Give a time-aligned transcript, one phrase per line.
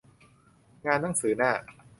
[0.85, 1.51] งานหนังสือหน้า